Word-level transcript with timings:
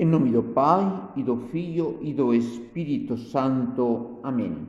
Em 0.00 0.06
nome 0.06 0.30
do 0.30 0.44
Pai, 0.44 1.10
e 1.16 1.24
do 1.24 1.36
Filho, 1.50 1.98
e 2.00 2.14
do 2.14 2.32
Espírito 2.32 3.16
Santo. 3.16 4.20
Amém. 4.22 4.68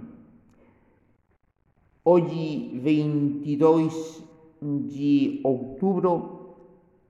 Hoje, 2.03 2.80
22 2.82 4.23
de 4.60 5.39
outubro, 5.44 6.55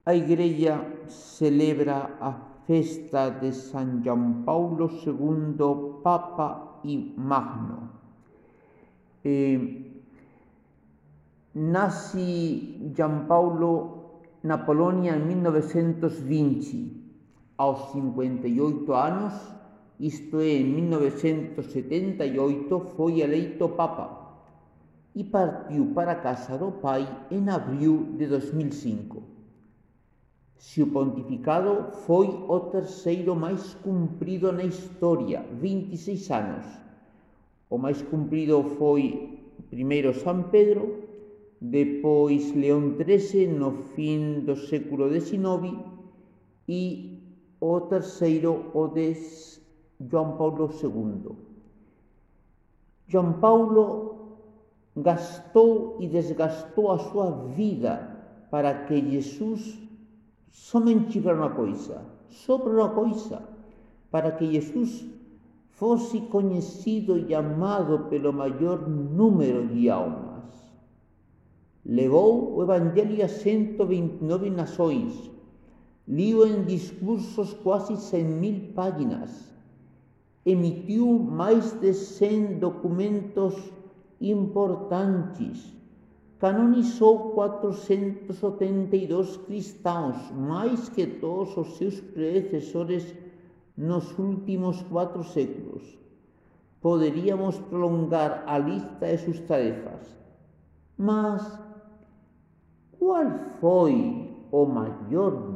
a 0.05 0.13
Igreja 0.13 0.85
celebra 1.07 2.17
a 2.19 2.33
festa 2.67 3.29
de 3.29 3.53
San 3.53 4.03
João 4.03 4.43
Paulo 4.43 4.89
II, 4.91 6.01
Papa 6.03 6.81
e 6.83 7.13
Magno. 7.15 7.89
Eh, 9.23 9.61
nasce 11.55 12.91
João 12.93 13.27
Paulo 13.27 14.19
na 14.43 14.57
Polônia 14.57 15.15
em 15.15 15.25
1920 15.25 16.99
aos 17.59 17.91
58 17.91 18.87
anos, 18.95 19.35
isto 19.99 20.39
é, 20.39 20.63
en 20.63 20.79
1978, 20.79 21.59
foi 22.95 23.19
eleito 23.19 23.75
Papa 23.75 24.15
e 25.13 25.25
partiu 25.25 25.91
para 25.91 26.13
a 26.13 26.21
casa 26.23 26.57
do 26.57 26.71
pai 26.79 27.03
en 27.29 27.49
abril 27.51 28.15
de 28.15 28.27
2005. 28.27 29.21
Seu 30.55 30.87
pontificado 30.87 31.91
foi 32.07 32.27
o 32.27 32.59
terceiro 32.71 33.35
máis 33.35 33.75
cumprido 33.83 34.53
na 34.55 34.63
historia, 34.63 35.43
26 35.59 36.31
anos. 36.31 36.63
O 37.69 37.77
máis 37.77 38.01
cumprido 38.01 38.63
foi 38.79 39.37
primeiro 39.69 40.13
San 40.13 40.43
Pedro, 40.43 41.09
depois 41.59 42.55
León 42.55 42.95
XIII 42.95 43.47
no 43.51 43.71
fin 43.91 44.47
do 44.47 44.55
século 44.55 45.11
XIX 45.11 45.75
e 46.69 47.18
o 47.59 47.81
terceiro, 47.81 48.71
o 48.73 48.87
de 48.87 49.15
João 49.99 50.37
Paulo 50.37 50.69
II. 50.81 51.35
João 53.07 53.33
Paulo 53.33 54.37
gastou 54.95 55.97
e 55.99 56.07
desgastou 56.07 56.91
a 56.91 56.99
sua 56.99 57.31
vida 57.55 58.17
para 58.49 58.85
que 58.85 59.09
Jesus 59.09 59.79
somente 60.51 61.19
para 61.19 61.35
uma 61.35 61.49
coisa, 61.49 62.05
só 62.27 62.57
para 62.57 62.71
uma 62.71 62.89
coisa, 62.89 63.41
para 64.11 64.31
que 64.31 64.45
Jesus 64.53 65.05
fosse 65.71 66.19
conhecido 66.21 67.17
e 67.17 67.33
amado 67.33 68.09
pelo 68.09 68.33
maior 68.33 68.87
número 68.87 69.67
de 69.67 69.89
almas. 69.89 70.29
Levou 71.85 72.55
o 72.55 72.61
Evangelho 72.61 73.23
a 73.23 73.27
129 73.27 74.49
nações, 74.49 75.31
Liu 76.09 76.43
em 76.43 76.63
discursos 76.63 77.53
quase 77.53 77.95
100 77.95 78.25
mil 78.25 78.73
páginas. 78.73 79.53
Emitiu 80.43 81.19
mais 81.19 81.71
de 81.73 81.93
100 81.93 82.57
documentos 82.57 83.53
importantes. 84.19 85.71
Canonizou 86.39 87.33
482 87.33 89.37
cristãos, 89.37 90.31
mais 90.31 90.89
que 90.89 91.05
todos 91.05 91.55
os 91.55 91.77
seus 91.77 92.01
predecessores 92.01 93.13
nos 93.77 94.17
últimos 94.17 94.81
quatro 94.83 95.23
séculos. 95.23 95.95
Poderíamos 96.81 97.59
prolongar 97.59 98.43
a 98.47 98.57
lista 98.57 99.05
de 99.05 99.17
suas 99.19 99.39
tarefas. 99.41 100.17
Mas 100.97 101.59
qual 102.97 103.29
foi 103.59 104.29
o 104.51 104.65
maior 104.65 105.48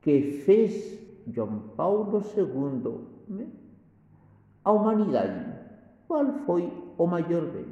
que 0.00 0.42
fez 0.44 0.98
João 1.26 1.60
Paulo 1.76 2.22
II 2.36 3.46
à 4.64 4.72
humanidade. 4.72 5.58
Qual 6.06 6.32
foi 6.46 6.72
o 6.96 7.06
maior 7.06 7.46
bem? 7.52 7.66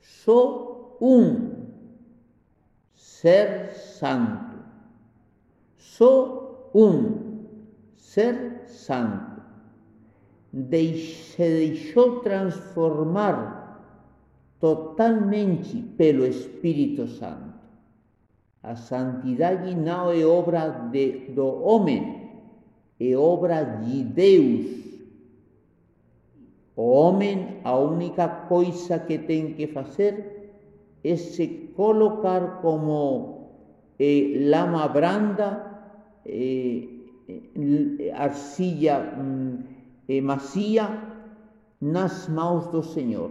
Só 0.00 0.96
um 1.00 1.58
ser 2.94 3.70
santo. 3.72 4.58
Só 5.76 6.70
um 6.74 7.46
ser 7.96 8.62
santo. 8.66 9.42
se 10.52 11.36
deixou 11.38 12.20
transformar 12.20 13.58
totalmente 14.58 15.82
pelo 15.96 16.26
Espírito 16.26 17.06
Santo. 17.06 17.47
A 18.68 18.76
santidade 18.76 19.74
não 19.74 20.12
é 20.12 20.26
obra 20.26 20.68
de, 20.92 21.30
do 21.30 21.46
homem, 21.64 22.28
é 23.00 23.16
obra 23.16 23.64
de 23.64 24.04
Deus. 24.04 24.66
O 26.76 26.82
homem, 26.82 27.60
a 27.64 27.74
única 27.78 28.28
coisa 28.28 28.98
que 28.98 29.20
tem 29.20 29.54
que 29.54 29.68
fazer 29.68 30.52
é 31.02 31.16
se 31.16 31.72
colocar 31.74 32.60
como 32.60 33.48
eh, 33.98 34.36
lama 34.50 34.86
branda, 34.86 35.48
eh, 36.26 36.88
arcilla 38.14 39.16
mm, 39.16 39.64
eh, 40.10 40.20
macia, 40.20 40.86
nas 41.80 42.28
do 42.70 42.82
Senhor. 42.82 43.30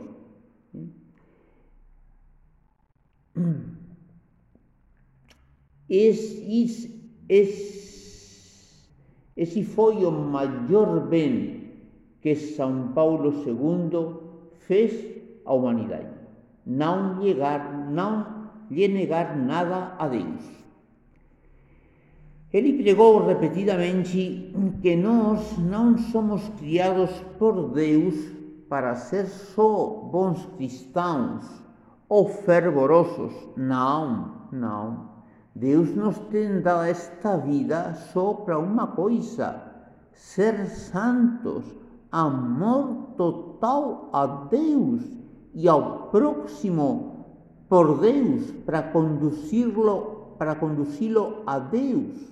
Esse, 5.89 7.11
esse, 7.29 8.87
esse 9.35 9.63
foi 9.63 10.05
o 10.05 10.11
maior 10.11 11.07
bem 11.07 11.71
que 12.21 12.35
São 12.35 12.89
Paulo 12.89 13.33
II 13.45 14.17
fez 14.67 14.91
à 15.45 15.53
humanidade. 15.53 16.09
Não, 16.65 17.21
llegar, 17.21 17.89
não 17.89 18.49
lhe 18.69 18.87
negar 18.87 19.37
nada 19.37 19.95
a 19.97 20.07
Deus. 20.07 20.57
Ele 22.51 22.81
pregou 22.81 23.25
repetidamente 23.25 24.53
que 24.81 24.95
nós 24.95 25.57
não 25.57 25.97
somos 25.97 26.47
criados 26.59 27.11
por 27.37 27.69
Deus 27.71 28.15
para 28.69 28.95
ser 28.95 29.25
só 29.27 30.09
bons 30.11 30.45
cristãos 30.57 31.45
ou 32.09 32.27
fervorosos. 32.27 33.33
Não, 33.55 34.47
não. 34.51 35.16
Deus 35.59 35.95
nos 35.95 36.19
tem 36.29 36.61
dado 36.61 36.85
esta 36.85 37.35
vida 37.37 37.91
só 38.13 38.33
para 38.33 38.59
uma 38.59 38.85
coisa: 38.85 39.59
ser 40.11 40.67
santos, 40.67 41.65
amor 42.11 43.13
total 43.17 44.07
a 44.13 44.27
Deus 44.51 45.01
e 45.55 45.67
ao 45.67 46.09
próximo 46.09 47.25
por 47.67 47.99
Deus 47.99 48.51
para 48.65 48.83
conduzi-lo 48.83 50.35
para 50.37 50.53
conduzi-lo 50.53 51.41
a 51.47 51.57
Deus. 51.57 52.31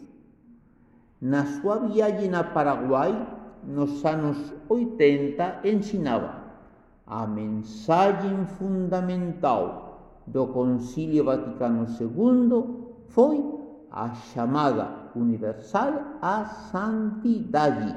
Na 1.20 1.48
sua 1.48 1.80
viagem 1.80 2.36
a 2.36 2.44
Paraguai, 2.44 3.28
nos 3.64 4.06
anos 4.06 4.54
80, 4.70 5.62
ensinava 5.64 6.44
a 7.08 7.26
mensagem 7.26 8.46
fundamental 8.60 10.22
do 10.28 10.46
Concílio 10.46 11.24
Vaticano 11.24 11.88
II 12.00 12.86
foi 13.16 13.44
a 13.90 14.14
chamada 14.14 15.10
universal 15.16 16.18
à 16.22 16.46
santidade. 16.70 17.96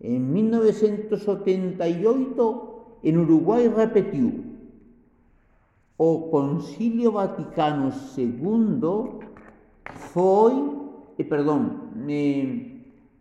Em 0.00 0.18
1988, 0.20 3.00
em 3.02 3.18
Uruguai, 3.18 3.66
repetiu: 3.66 4.44
o 5.98 6.20
Concílio 6.30 7.10
Vaticano 7.10 7.90
II 8.16 9.18
foi, 9.90 10.52
eh, 11.18 11.24
perdão, 11.24 11.90
eh, 12.08 12.66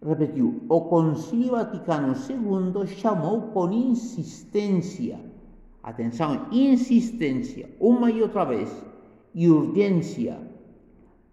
repetiu, 0.06 0.62
o 0.70 0.82
Concílio 0.82 1.54
Vaticano 1.54 2.14
II 2.14 2.86
chamou 2.86 3.42
com 3.54 3.72
insistência, 3.72 5.20
atenção, 5.82 6.46
insistência, 6.52 7.68
uma 7.80 8.12
e 8.12 8.22
outra 8.22 8.46
vez, 8.46 8.91
e 9.34 9.50
urgência 9.50 10.40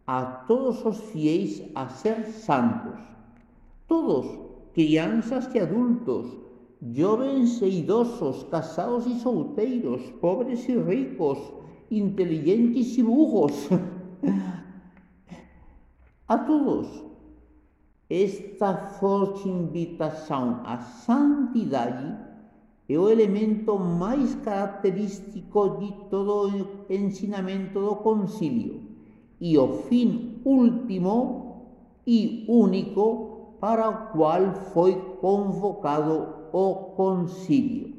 a 0.07 0.25
todos 0.25 0.85
os 0.85 0.99
fiéis 1.11 1.63
a 1.75 1.89
ser 1.89 2.25
santos, 2.25 2.99
todos, 3.87 4.27
crianças 4.73 5.53
e 5.55 5.59
adultos, 5.59 6.37
jovens 6.81 7.61
e 7.61 7.81
idosos, 7.81 8.45
casados 8.45 9.07
e 9.07 9.21
solteiros, 9.21 10.03
pobres 10.21 10.67
e 10.69 10.79
ricos, 10.79 11.39
inteligentes 11.91 12.97
e 12.97 13.03
burros, 13.03 13.69
a 16.29 16.39
todos. 16.39 17.09
Esta 18.11 18.75
forte 18.99 19.47
invitação 19.47 20.63
à 20.65 20.79
santidade 20.79 22.17
é 22.89 22.99
o 22.99 23.11
elemento 23.11 23.79
mais 23.79 24.35
característico 24.37 25.79
de 25.79 25.93
todo 26.09 26.49
o 26.49 26.93
ensinamento 26.93 27.79
do 27.81 27.97
concílio 27.97 28.81
e 29.39 29.59
o 29.59 29.83
fim 29.85 30.41
último 30.45 31.67
e 32.07 32.47
único 32.49 33.57
para 33.61 33.91
o 33.91 34.13
qual 34.13 34.55
foi 34.73 34.95
convocado 35.21 36.49
o 36.53 36.75
concílio. 36.97 37.95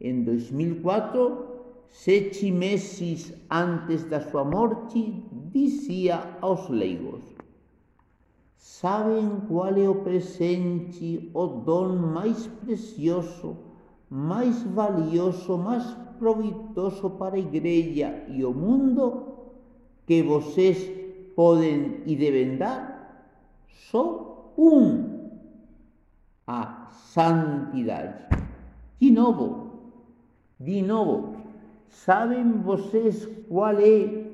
En 0.00 0.22
2004, 0.22 1.88
sete 1.88 2.52
meses 2.52 3.34
antes 3.50 4.04
da 4.04 4.20
súa 4.20 4.44
morte, 4.44 5.24
dicía 5.52 6.38
aos 6.40 6.68
leigos 6.68 7.36
Saben 8.56 9.40
qual 9.48 9.76
é 9.76 9.88
o 9.88 10.02
presente, 10.02 11.30
o 11.34 11.46
dom 11.46 11.96
máis 11.96 12.46
precioso, 12.46 13.56
máis 14.10 14.62
valioso, 14.62 15.56
máis 15.56 15.84
proveitoso 16.18 17.10
para 17.10 17.36
a 17.36 17.38
Igreja 17.38 18.24
e 18.28 18.44
o 18.44 18.52
mundo 18.52 19.34
que 20.06 20.22
vocês 20.22 20.90
podem 21.34 22.02
e 22.06 22.16
devem 22.16 22.56
dar? 22.56 23.36
Só 23.90 24.52
um: 24.56 25.30
a 26.46 26.88
santidade. 26.90 28.26
De 28.98 29.10
novo, 29.10 29.66
de 30.58 30.80
novo, 30.80 31.36
sabem 31.88 32.52
vocês 32.62 33.28
qual 33.48 33.78
é 33.78 34.26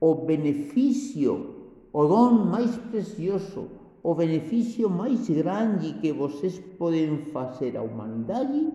o 0.00 0.14
benefício 0.14 1.61
o 1.92 2.06
dom 2.06 2.46
máis 2.46 2.76
precioso, 2.90 3.68
o 4.02 4.14
beneficio 4.14 4.88
máis 4.88 5.28
grande 5.28 5.94
que 6.00 6.12
vocês 6.12 6.58
poden 6.78 7.28
facer 7.32 7.76
á 7.76 7.82
humanidade, 7.82 8.72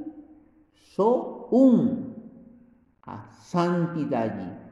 só 0.96 1.50
un, 1.52 2.14
a 3.04 3.18
santidade. 3.42 4.68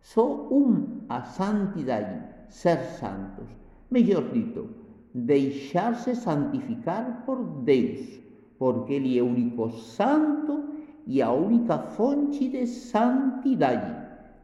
Só 0.00 0.48
un, 0.50 1.06
a 1.08 1.22
santidade, 1.22 2.22
ser 2.48 2.78
santos. 2.98 3.48
Mellor 3.90 4.30
dito, 4.32 4.68
deixar-se 5.14 6.14
santificar 6.16 7.22
por 7.24 7.62
Deus, 7.62 8.20
porque 8.58 8.94
Ele 8.94 9.18
é 9.18 9.22
o 9.22 9.26
único 9.26 9.70
santo 9.70 10.64
e 11.06 11.22
a 11.22 11.30
única 11.30 11.78
fonte 11.78 12.48
de 12.48 12.66
santidade. 12.66 14.01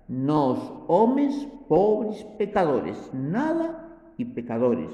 Nós, 0.08 0.58
homens 0.88 1.46
pobres 1.68 2.24
pecadores, 2.38 2.96
nada 3.12 3.98
y 4.16 4.24
pecadores, 4.24 4.90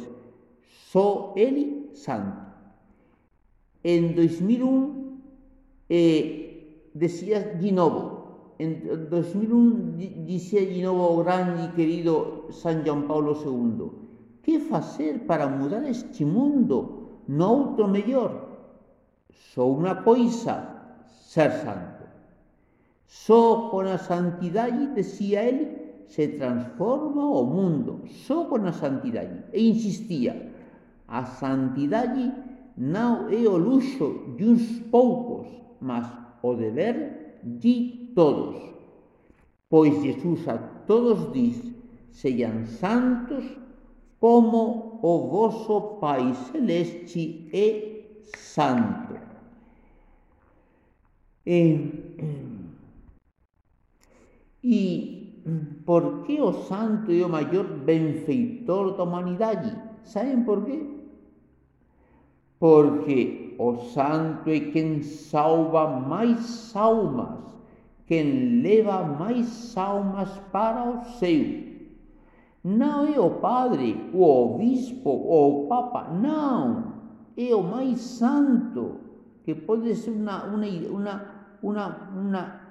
só 0.90 1.32
Ele 1.36 1.90
santo. 1.94 2.42
En 3.84 4.16
2001 4.16 5.20
eh, 5.88 6.90
decía 6.94 7.40
de 7.40 7.72
novo, 7.72 8.54
en 8.58 9.08
2001 9.10 10.26
dicía 10.26 10.60
de 10.60 10.82
novo 10.82 11.14
o 11.14 11.22
grande 11.22 11.70
e 11.70 11.74
querido 11.74 12.48
San 12.50 12.82
João 12.82 13.06
Paulo 13.06 13.38
II, 13.38 14.42
que 14.42 14.58
facer 14.58 15.26
para 15.26 15.46
mudar 15.46 15.84
este 15.86 16.24
mundo 16.24 17.22
no 17.28 17.46
outro 17.50 17.86
mellor? 17.86 18.30
Só 19.30 19.66
unha 19.66 20.02
coisa, 20.02 21.06
ser 21.06 21.50
santo. 21.62 21.93
Só 23.14 23.70
con 23.70 23.86
a 23.86 23.96
santidade, 23.96 24.88
decía 24.88 25.44
ele, 25.44 26.04
se 26.08 26.26
transforma 26.34 27.24
o 27.24 27.46
mundo 27.46 28.02
só 28.26 28.48
con 28.50 28.66
a 28.66 28.72
santidade. 28.72 29.46
E 29.52 29.62
insistía, 29.62 30.34
a 31.06 31.24
santidade 31.24 32.34
non 32.76 33.30
é 33.30 33.46
o 33.46 33.54
luxo 33.54 34.34
de 34.34 34.44
uns 34.50 34.66
poucos, 34.90 35.46
mas 35.78 36.10
o 36.42 36.58
deber 36.58 37.38
de 37.40 38.10
todos. 38.18 38.58
Pois 39.70 39.94
Jesus 40.02 40.50
a 40.50 40.58
todos 40.84 41.30
diz, 41.32 41.62
sean 42.10 42.66
santos 42.66 43.46
como 44.18 44.98
o 45.00 45.30
vosso 45.30 46.02
Pai 46.02 46.34
Celeste 46.50 47.48
é 47.54 47.64
santo. 48.34 49.14
E, 51.46 52.03
e 54.64 55.44
por 55.84 56.24
que 56.24 56.40
o 56.40 56.52
santo 56.64 57.12
é 57.12 57.22
o 57.22 57.28
maior 57.28 57.64
benfeitor 57.84 58.96
da 58.96 59.04
humanidade? 59.04 59.76
Saben 60.02 60.44
por 60.44 60.64
quê? 60.64 60.80
Porque 62.58 63.54
o 63.58 63.76
santo 63.92 64.48
é 64.48 64.72
quen 64.72 65.02
salva 65.02 66.00
máis 66.00 66.74
almas, 66.74 67.44
quen 68.08 68.62
leva 68.62 69.04
máis 69.04 69.76
almas 69.76 70.32
para 70.50 70.88
o 70.88 71.04
céu. 71.20 71.44
Não 72.64 73.06
é 73.06 73.20
o 73.20 73.30
padre, 73.44 74.08
o 74.14 74.24
obispo 74.24 75.10
ou 75.10 75.64
o 75.64 75.68
papa, 75.68 76.08
não. 76.08 76.94
É 77.36 77.54
o 77.54 77.62
mais 77.62 78.00
santo, 78.00 78.96
que 79.44 79.54
pode 79.54 79.94
ser 79.94 80.12
uma, 80.12 80.44
uma, 80.44 80.66
uma, 80.88 81.24
uma, 81.62 81.86
uma 82.16 82.63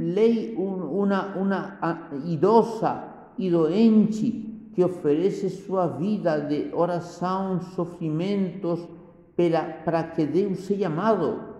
lei, 0.00 0.54
un, 0.56 0.82
una, 0.82 1.34
una 1.36 2.08
idosa 2.24 3.32
e 3.36 3.50
doente 3.50 4.48
que 4.74 4.82
oferece 4.82 5.50
sua 5.50 5.86
vida 5.86 6.40
de 6.40 6.70
oração, 6.72 7.60
sofrimentos 7.76 8.88
para, 9.36 9.82
para 9.84 10.12
que 10.12 10.26
Deus 10.26 10.60
seja 10.60 10.86
amado. 10.86 11.50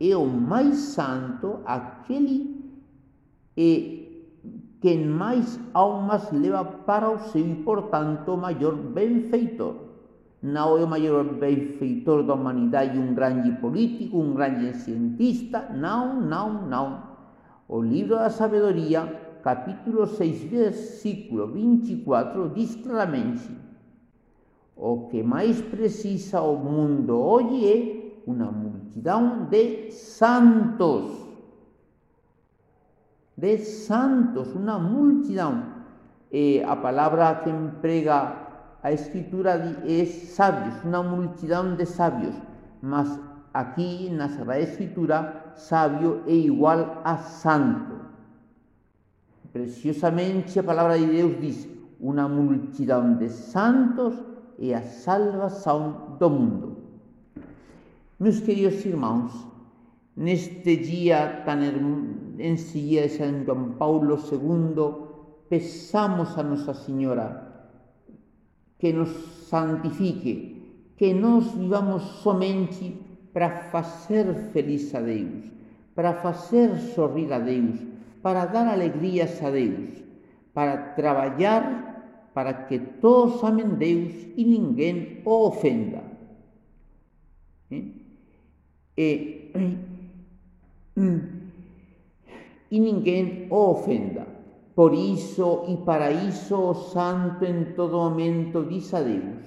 É 0.00 0.16
o 0.16 0.28
santo, 0.74 1.58
aquele 1.66 2.64
é 3.56 3.98
quem 4.80 5.04
mais 5.04 5.58
almas 5.74 6.30
leva 6.30 6.64
para 6.64 7.10
o 7.10 7.18
céu 7.18 7.44
e, 7.44 7.54
portanto, 7.64 8.36
maior 8.36 8.76
benfeitor. 8.76 9.74
Não 10.40 10.78
é 10.78 10.84
o 10.84 10.86
maior 10.86 11.24
benfeitor 11.24 12.22
da 12.22 12.34
humanidade 12.34 12.96
um 12.96 13.12
grande 13.12 13.50
político, 13.60 14.18
um 14.18 14.34
grande 14.34 14.72
cientista. 14.76 15.68
Não, 15.74 16.20
não, 16.20 16.64
não. 16.68 17.07
O 17.68 17.82
libro 17.82 18.16
da 18.16 18.30
sabedoria, 18.30 19.04
capítulo 19.42 20.06
6, 20.06 20.44
versículo 20.44 21.48
24, 21.48 22.48
diz 22.54 22.74
claramente: 22.76 23.50
O 24.74 25.08
que 25.08 25.22
mais 25.22 25.60
precisa 25.60 26.40
o 26.40 26.56
mundo 26.56 27.14
hoje 27.18 27.68
é 27.70 28.20
uma 28.26 28.50
multidão 28.50 29.44
de 29.50 29.90
santos. 29.90 31.28
De 33.36 33.58
santos, 33.58 34.54
uma 34.54 34.78
multidão. 34.78 35.62
E 36.32 36.62
a 36.62 36.74
palavra 36.74 37.34
que 37.36 37.50
emprega 37.50 38.48
a 38.82 38.92
escritura 38.92 39.52
é 39.86 40.04
sábios, 40.06 40.82
uma 40.84 41.02
multidão 41.02 41.74
de 41.74 41.84
sábios. 41.84 42.34
Mas 42.80 43.27
aqui 43.52 44.10
na 44.10 44.28
Sagrada 44.28 44.60
Escritura 44.60 45.52
sabio 45.56 46.22
é 46.26 46.34
igual 46.34 47.00
a 47.04 47.16
santo. 47.18 47.98
Preciosamente 49.52 50.58
a 50.58 50.62
palavra 50.62 50.98
de 50.98 51.06
Deus 51.06 51.40
diz: 51.40 51.68
uma 52.00 52.28
multidão 52.28 53.16
de 53.16 53.28
santos 53.28 54.14
é 54.58 54.74
a 54.74 54.82
salvação 54.82 56.16
do 56.18 56.30
mundo. 56.30 56.76
Meus 58.20 58.40
queridos 58.40 58.84
irmãos, 58.84 59.32
neste 60.16 60.76
dia 60.76 61.42
tão 61.44 61.60
em 62.38 62.56
seguida 62.56 63.08
de 63.08 63.16
São 63.16 63.44
João 63.44 63.72
Paulo 63.72 64.16
II, 64.16 65.08
peçamos 65.48 66.36
a 66.38 66.42
Nossa 66.42 66.74
Senhora 66.74 67.48
que 68.78 68.92
nos 68.92 69.10
santifique, 69.48 70.92
que 70.96 71.12
nós 71.14 71.52
vivamos 71.52 72.02
somente 72.22 73.07
para 73.38 73.70
facer 73.70 74.34
feliz 74.50 74.92
a 74.96 75.00
Deus, 75.00 75.44
para 75.94 76.12
facer 76.14 76.74
sorrir 76.76 77.32
a 77.32 77.38
Deus, 77.38 77.78
para 78.20 78.46
dar 78.46 78.66
alegrías 78.66 79.40
a 79.44 79.50
Deus, 79.50 80.02
para 80.52 80.76
trabalhar 80.96 82.32
para 82.34 82.52
que 82.66 82.80
todos 83.00 83.44
amem 83.44 83.76
Deus 83.76 84.12
e 84.36 84.44
ninguém 84.44 85.22
o 85.24 85.46
ofenda. 85.46 86.02
E, 87.70 89.52
e 92.72 92.80
ninguém 92.80 93.46
o 93.50 93.70
ofenda. 93.70 94.26
Por 94.74 94.92
isso 94.94 95.64
e 95.68 95.76
para 95.76 96.10
isso 96.10 96.56
o 96.56 96.74
santo 96.74 97.44
em 97.44 97.66
todo 97.76 97.98
momento 97.98 98.64
diz 98.64 98.92
a 98.94 99.00
Deus: 99.00 99.46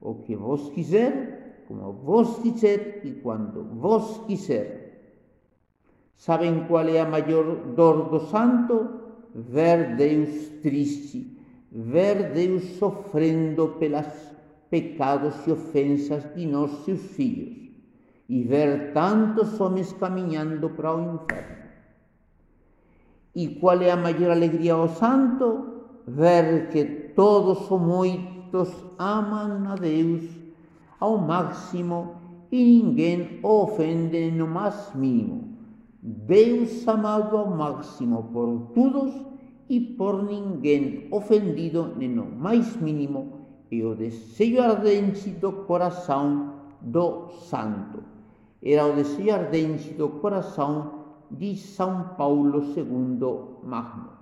o 0.00 0.14
que 0.14 0.34
vos 0.34 0.70
quiser, 0.70 1.35
como 1.66 1.92
vos 1.92 2.38
quiser 2.38 3.00
e 3.04 3.12
quando 3.22 3.64
vos 3.64 4.24
quiser. 4.26 4.86
Saben 6.16 6.66
qual 6.66 6.88
é 6.88 7.00
a 7.00 7.08
maior 7.08 7.74
dor 7.76 8.08
do 8.08 8.20
santo? 8.20 8.88
Ver 9.34 9.96
Deus 9.96 10.48
triste, 10.62 11.38
ver 11.70 12.32
Deus 12.32 12.62
sofrendo 12.78 13.76
pelos 13.78 14.06
pecados 14.70 15.46
e 15.46 15.52
ofensas 15.52 16.24
de 16.34 16.46
nós, 16.46 16.70
seus 16.84 17.02
filhos, 17.12 17.70
e 18.28 18.42
ver 18.42 18.92
tantos 18.94 19.60
homens 19.60 19.92
caminhando 19.92 20.70
para 20.70 20.96
o 20.96 21.14
inferno. 21.14 21.66
E 23.34 23.48
qual 23.60 23.82
é 23.82 23.90
a 23.90 23.96
maior 23.96 24.30
alegria 24.30 24.72
ao 24.72 24.88
santo? 24.88 25.76
ver 26.06 26.68
que 26.70 26.84
todos 27.14 27.68
o 27.70 27.78
moitos 27.78 28.70
aman 28.98 29.66
a 29.66 29.74
Deus 29.74 30.22
ao 31.00 31.18
máximo 31.18 32.16
e 32.50 32.56
ninguén 32.56 33.40
o 33.42 33.66
ofende 33.66 34.30
no 34.30 34.46
máis 34.46 34.94
mínimo. 34.94 35.56
Deus 36.00 36.86
amado 36.86 37.36
ao 37.36 37.50
máximo 37.50 38.30
por 38.32 38.72
todos 38.72 39.12
e 39.68 39.80
por 39.98 40.22
ninguén 40.22 41.10
ofendido 41.10 41.90
no 41.98 42.26
máis 42.30 42.78
mínimo 42.78 43.66
e 43.70 43.82
o 43.82 43.94
desejo 43.94 44.62
ardente 44.62 45.30
do 45.42 45.66
coração 45.66 46.54
do 46.80 47.28
santo. 47.50 48.02
Era 48.62 48.86
o 48.86 48.94
desejo 48.94 49.34
ardente 49.34 49.92
do 49.94 50.08
coração 50.22 51.04
de 51.30 51.56
São 51.56 52.14
Paulo 52.16 52.62
II 52.62 53.66
Magno. 53.66 54.14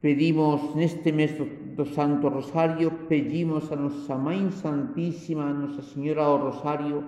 Pedimos 0.00 0.74
neste 0.74 1.10
mes 1.12 1.32
do, 1.76 1.84
do 1.84 1.86
Santo 1.86 2.28
Rosario, 2.28 2.90
pedimos 3.08 3.70
a 3.70 3.76
Nosa 3.76 4.16
Mãe 4.16 4.50
Santísima, 4.50 5.44
a 5.44 5.52
Nosa 5.52 5.82
Señora 5.82 6.24
ao 6.24 6.38
Rosario, 6.38 7.04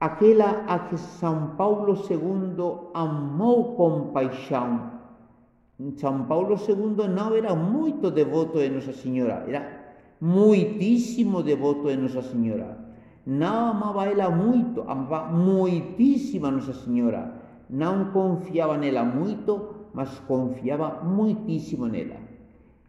aquela 0.00 0.64
a 0.66 0.78
que 0.80 0.96
São 0.96 1.56
Paulo 1.56 1.94
II 1.94 2.90
amou 2.94 3.76
com 3.76 4.12
paixão. 4.12 4.98
São 5.96 6.24
Paulo 6.24 6.56
II 6.56 7.08
não 7.08 7.34
era 7.34 7.54
muito 7.54 8.10
devoto 8.10 8.58
de 8.58 8.68
Nossa 8.68 8.92
Senhora, 8.92 9.44
era 9.46 9.94
muitíssimo 10.20 11.42
devoto 11.42 11.88
de 11.88 11.96
Nossa 11.96 12.22
Senhora. 12.22 12.78
Não 13.26 13.70
amava 13.70 14.06
ela 14.06 14.30
muito, 14.30 14.82
amava 14.82 15.30
muitíssimo 15.30 16.46
a 16.46 16.50
Nossa 16.50 16.72
Senhora. 16.72 17.32
Não 17.68 18.06
confiava 18.06 18.76
nela 18.76 19.04
muito, 19.04 19.88
mas 19.94 20.18
confiaba 20.20 21.02
muitísimo 21.04 21.86
nela. 21.86 22.19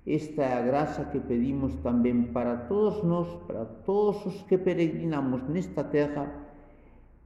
Esta 0.05 0.61
graça 0.65 1.05
que 1.13 1.21
pedimos 1.21 1.77
tamén 1.85 2.33
para 2.33 2.65
todos 2.65 3.05
nós, 3.05 3.29
para 3.45 3.69
todos 3.85 4.25
os 4.25 4.41
que 4.49 4.57
peregrinamos 4.57 5.45
nesta 5.45 5.85
terra, 5.85 6.25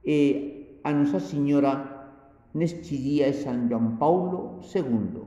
e 0.04 0.78
a 0.84 0.92
Nosa 0.92 1.18
Señora 1.18 1.72
neste 2.52 2.96
día 3.00 3.32
San 3.32 3.68
João 3.72 3.96
Paulo 3.96 4.60
II. 4.60 5.24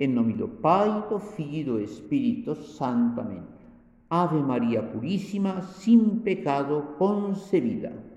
En 0.00 0.12
nome 0.12 0.36
do 0.36 0.48
Pai, 0.60 1.08
do 1.08 1.20
Filho 1.20 1.80
e 1.80 1.84
do 1.84 1.84
Espírito 1.84 2.54
Santo. 2.54 3.20
Amén. 3.20 3.44
Ave 4.08 4.42
María 4.42 4.82
Purísima, 4.92 5.62
sin 5.62 6.20
pecado 6.20 6.96
concebida. 6.98 8.09